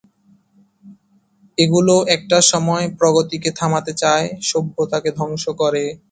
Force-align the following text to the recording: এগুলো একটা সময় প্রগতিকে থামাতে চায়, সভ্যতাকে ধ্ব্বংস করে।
এগুলো 1.57 1.95
একটা 2.15 2.37
সময় 2.51 2.85
প্রগতিকে 2.99 3.49
থামাতে 3.59 3.93
চায়, 4.01 4.27
সভ্যতাকে 4.49 5.09
ধ্ব্বংস 5.17 5.43
করে। 5.61 5.83